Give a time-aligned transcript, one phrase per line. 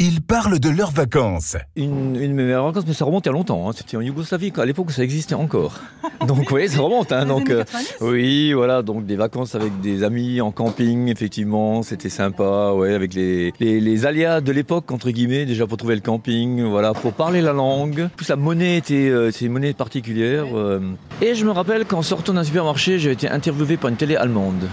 [0.00, 1.56] Ils parlent de leurs vacances.
[1.76, 3.68] Une, une de mes meilleures vacances, mais ça remonte il y a longtemps.
[3.68, 3.72] hein.
[3.76, 5.74] C'était en Yougoslavie, à l'époque où ça existait encore.
[6.26, 7.12] Donc oui, ça remonte.
[7.12, 7.24] hein.
[7.26, 7.62] Donc, euh,
[8.00, 13.14] oui, voilà, donc des vacances avec des amis en camping, effectivement, c'était sympa, ouais, avec
[13.14, 17.12] les, les, les alias de l'époque, entre guillemets, déjà pour trouver le camping, voilà, pour
[17.12, 18.08] parler la langue.
[18.16, 20.46] Plus, la monnaie était, euh, c'est une monnaie particulière.
[20.56, 20.80] euh.
[21.22, 24.68] Et je me rappelle qu'en sortant d'un supermarché, j'ai été interviewé par une télé allemande.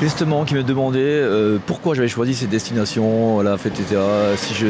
[0.00, 3.96] Justement, qui me demandait euh, pourquoi j'avais choisi cette destination, voilà, fait, etc.
[4.36, 4.66] Si je,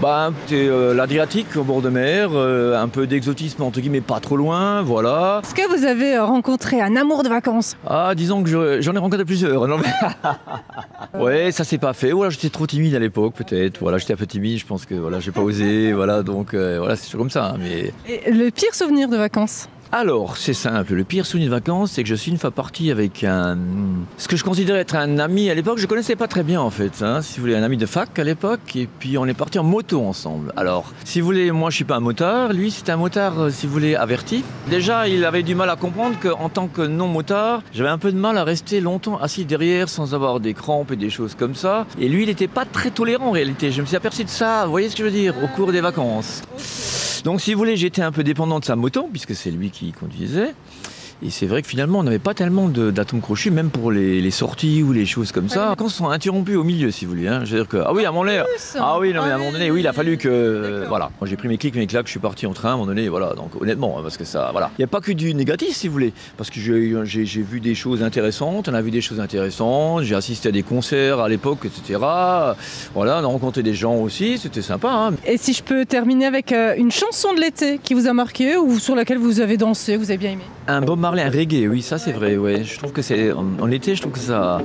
[0.00, 4.20] bah, c'est euh, l'Adriatique au bord de mer, euh, un peu d'exotisme entre guillemets, pas
[4.20, 5.40] trop loin, voilà.
[5.42, 7.76] Est-ce que vous avez euh, rencontré un amour de vacances?
[7.86, 9.66] Ah, disons que je- j'en ai rencontré plusieurs.
[9.66, 12.12] Non, mais- ouais, ça s'est pas fait.
[12.12, 13.78] Voilà, j'étais trop timide à l'époque, peut-être.
[13.80, 14.58] Voilà, j'étais un peu timide.
[14.58, 15.92] Je pense que voilà, j'ai pas osé.
[15.94, 17.54] Voilà, donc euh, voilà, c'est toujours comme ça.
[17.54, 19.68] hein, mais Et le pire souvenir de vacances?
[19.92, 20.94] Alors, c'est simple.
[20.94, 23.58] Le pire souvenir de vacances, c'est que je suis une fois parti avec un.
[24.18, 26.70] Ce que je considérais être un ami à l'époque, je connaissais pas très bien en
[26.70, 27.02] fait.
[27.02, 28.76] hein, si vous voulez, un ami de fac à l'époque.
[28.76, 30.52] Et puis on est parti en moto ensemble.
[30.56, 32.52] Alors, si vous voulez, moi je suis pas un motard.
[32.52, 34.44] Lui, c'est un motard, euh, si vous voulez, averti.
[34.68, 38.18] Déjà, il avait du mal à comprendre qu'en tant que non-motard, j'avais un peu de
[38.18, 41.84] mal à rester longtemps assis derrière sans avoir des crampes et des choses comme ça.
[41.98, 43.72] Et lui, il n'était pas très tolérant en réalité.
[43.72, 45.72] Je me suis aperçu de ça, vous voyez ce que je veux dire, au cours
[45.72, 46.42] des vacances.
[47.24, 49.92] Donc si vous voulez, j'étais un peu dépendant de sa moto, puisque c'est lui qui
[49.92, 50.54] conduisait.
[51.22, 54.30] Et c'est vrai que finalement, on n'avait pas tellement d'atomes crochus, même pour les, les
[54.30, 55.74] sorties ou les choses comme ça.
[55.76, 57.28] Quand sont interrompus au milieu, si vous voulez.
[57.28, 57.42] hein.
[57.44, 58.46] Je veux dire que, ah oui, à mon air.
[58.78, 60.84] Ah oui, non, mais à un moment donné, oui, il a fallu que.
[60.88, 61.10] voilà.
[61.20, 62.86] Moi, j'ai pris mes clics, mes claques, je suis parti en train à un moment
[62.86, 63.34] donné, voilà.
[63.34, 64.48] Donc, honnêtement, hein, parce que ça.
[64.52, 64.70] Voilà.
[64.78, 66.12] Il n'y a pas que du négatif, si vous voulez.
[66.38, 70.48] Parce que j'ai vu des choses intéressantes, on a vu des choses intéressantes, j'ai assisté
[70.48, 71.98] à des concerts à l'époque, etc.
[72.94, 74.88] Voilà, on a rencontré des gens aussi, c'était sympa.
[74.90, 75.14] hein.
[75.26, 78.56] Et si je peux terminer avec euh, une chanson de l'été qui vous a marqué
[78.56, 80.44] ou sur laquelle vous avez dansé, vous avez bien aimé?
[80.72, 82.36] Un Bob Marley, un reggae, oui, ça c'est vrai.
[82.36, 82.62] Ouais.
[82.62, 84.62] Je trouve que c'est en, été, je trouve que ça,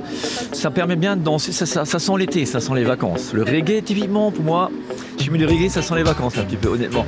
[0.52, 1.50] ça permet bien de danser.
[1.50, 3.32] Ça sent l'été, ça sent les vacances.
[3.34, 4.70] Le reggae, typiquement pour moi,
[5.18, 7.04] j'ai mis le reggae, ça sent les vacances un petit peu, honnêtement.